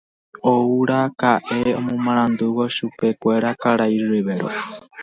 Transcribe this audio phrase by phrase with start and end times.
[0.53, 4.57] Ouraka'e omomarandúvo chupekuéra karai Riveros.